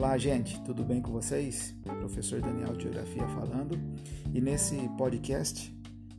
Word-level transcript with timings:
Olá, 0.00 0.16
gente, 0.16 0.58
tudo 0.62 0.82
bem 0.82 1.02
com 1.02 1.12
vocês? 1.12 1.74
Professor 1.84 2.40
Daniel 2.40 2.74
de 2.74 2.84
Geografia 2.84 3.28
falando. 3.28 3.78
E 4.32 4.40
nesse 4.40 4.74
podcast, 4.96 5.70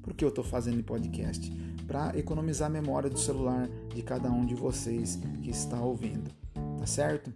por 0.04 0.13
que 0.13 0.24
eu 0.24 0.29
estou 0.29 0.44
fazendo 0.44 0.84
podcast? 0.84 1.52
Para 1.88 2.15
economizar 2.15 2.67
a 2.67 2.70
memória 2.70 3.10
do 3.10 3.17
celular 3.17 3.67
de 3.92 4.04
cada 4.04 4.29
um 4.29 4.46
de 4.46 4.54
vocês 4.54 5.20
que 5.42 5.49
está 5.49 5.81
ouvindo, 5.81 6.29
tá 6.78 6.86
certo? 6.86 7.33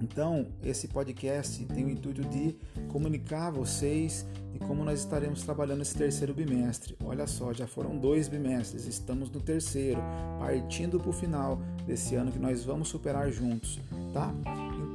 Então, 0.00 0.46
esse 0.62 0.88
podcast 0.88 1.62
tem 1.66 1.84
o 1.84 1.90
intuito 1.90 2.22
de 2.22 2.56
comunicar 2.88 3.48
a 3.48 3.50
vocês 3.50 4.26
de 4.54 4.58
como 4.58 4.82
nós 4.82 5.00
estaremos 5.00 5.42
trabalhando 5.42 5.82
esse 5.82 5.94
terceiro 5.94 6.32
bimestre. 6.32 6.96
Olha 7.04 7.26
só, 7.26 7.52
já 7.52 7.66
foram 7.66 7.98
dois 7.98 8.28
bimestres, 8.28 8.86
estamos 8.86 9.30
no 9.30 9.42
terceiro, 9.42 10.00
partindo 10.38 10.98
para 10.98 11.10
o 11.10 11.12
final 11.12 11.60
desse 11.86 12.14
ano 12.14 12.32
que 12.32 12.38
nós 12.38 12.64
vamos 12.64 12.88
superar 12.88 13.30
juntos, 13.30 13.78
tá? 14.14 14.34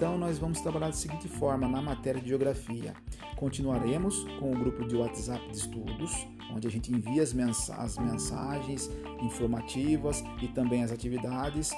Então, 0.02 0.18
nós 0.18 0.40
vamos 0.40 0.60
trabalhar 0.62 0.88
da 0.88 0.94
seguinte 0.94 1.28
forma 1.28 1.68
na 1.68 1.80
matéria 1.80 2.20
de 2.20 2.28
geografia. 2.28 2.91
Continuaremos 3.36 4.24
com 4.40 4.52
o 4.52 4.58
grupo 4.58 4.84
de 4.88 4.96
WhatsApp 4.96 5.48
de 5.52 5.58
estudos, 5.58 6.27
onde 6.52 6.68
a 6.68 6.72
gente 6.72 6.91
envia 6.91 7.22
as, 7.22 7.34
mensagens 7.36 8.90
informativas 9.22 10.24
e 10.41 10.48
também 10.48 10.84
as 10.84 10.91
atividades 10.91 11.70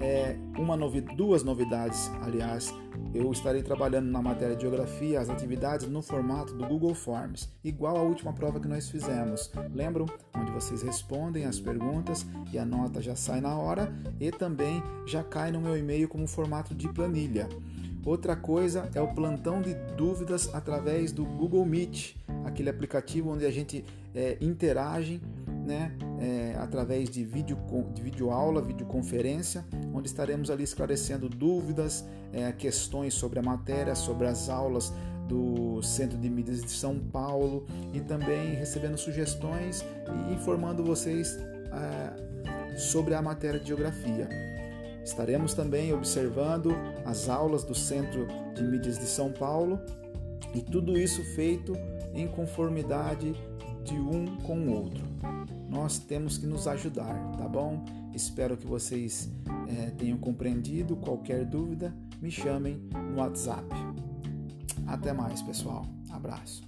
é, 0.00 0.36
uma 0.56 0.76
novi 0.76 1.00
duas 1.00 1.42
novidades, 1.42 2.10
aliás, 2.22 2.72
eu 3.14 3.30
estarei 3.32 3.62
trabalhando 3.62 4.10
na 4.10 4.22
matéria 4.22 4.54
de 4.54 4.62
geografia 4.62 5.20
as 5.20 5.28
atividades 5.28 5.88
no 5.88 6.02
formato 6.02 6.54
do 6.54 6.66
Google 6.66 6.94
Forms, 6.94 7.48
igual 7.64 7.96
à 7.96 8.02
última 8.02 8.32
prova 8.32 8.60
que 8.60 8.68
nós 8.68 8.88
fizemos. 8.88 9.50
Lembram? 9.74 10.06
Onde 10.36 10.52
vocês 10.52 10.82
respondem 10.82 11.44
as 11.46 11.58
perguntas 11.58 12.26
e 12.52 12.58
a 12.58 12.64
nota 12.64 13.00
já 13.00 13.16
sai 13.16 13.40
na 13.40 13.56
hora 13.56 13.92
e 14.20 14.30
também 14.30 14.82
já 15.06 15.24
cai 15.24 15.50
no 15.50 15.60
meu 15.60 15.76
e-mail 15.76 16.08
como 16.08 16.28
formato 16.28 16.74
de 16.74 16.88
planilha. 16.92 17.48
Outra 18.04 18.36
coisa 18.36 18.88
é 18.94 19.00
o 19.00 19.12
plantão 19.14 19.60
de 19.60 19.74
dúvidas 19.96 20.48
através 20.54 21.12
do 21.12 21.24
Google 21.24 21.66
Meet, 21.66 22.14
aquele 22.44 22.70
aplicativo 22.70 23.30
onde 23.30 23.44
a 23.44 23.50
gente 23.50 23.84
é, 24.14 24.38
interage 24.40 25.20
né, 25.68 25.92
é, 26.18 26.56
através 26.58 27.10
de 27.10 27.22
vídeo, 27.22 27.58
de 27.92 28.00
vídeo 28.00 28.30
aula, 28.30 28.62
videoconferência, 28.62 29.64
onde 29.92 30.08
estaremos 30.08 30.50
ali 30.50 30.64
esclarecendo 30.64 31.28
dúvidas, 31.28 32.06
é, 32.32 32.50
questões 32.52 33.12
sobre 33.12 33.38
a 33.38 33.42
matéria, 33.42 33.94
sobre 33.94 34.26
as 34.26 34.48
aulas 34.48 34.92
do 35.28 35.82
Centro 35.82 36.16
de 36.16 36.30
Mídias 36.30 36.62
de 36.62 36.70
São 36.70 36.98
Paulo 36.98 37.66
e 37.92 38.00
também 38.00 38.54
recebendo 38.54 38.96
sugestões 38.96 39.84
e 40.30 40.32
informando 40.32 40.82
vocês 40.82 41.36
é, 41.36 42.78
sobre 42.78 43.14
a 43.14 43.20
matéria 43.20 43.60
de 43.60 43.68
geografia. 43.68 44.26
Estaremos 45.04 45.52
também 45.52 45.92
observando 45.92 46.74
as 47.04 47.28
aulas 47.28 47.62
do 47.62 47.74
Centro 47.74 48.26
de 48.54 48.62
Mídias 48.62 48.98
de 48.98 49.06
São 49.06 49.30
Paulo 49.30 49.78
e 50.54 50.60
tudo 50.60 50.98
isso 50.98 51.22
feito 51.34 51.76
em 52.14 52.26
conformidade 52.26 53.32
de 53.84 53.94
um 53.94 54.36
com 54.38 54.58
o 54.58 54.72
outro. 54.72 55.04
Nós 55.68 55.98
temos 55.98 56.38
que 56.38 56.46
nos 56.46 56.66
ajudar, 56.66 57.14
tá 57.36 57.48
bom? 57.48 57.84
Espero 58.14 58.56
que 58.56 58.66
vocês 58.66 59.30
é, 59.68 59.90
tenham 59.90 60.18
compreendido. 60.18 60.96
Qualquer 60.96 61.44
dúvida, 61.44 61.94
me 62.20 62.30
chamem 62.30 62.76
no 63.10 63.18
WhatsApp. 63.18 63.68
Até 64.86 65.12
mais, 65.12 65.42
pessoal. 65.42 65.86
Abraço. 66.10 66.67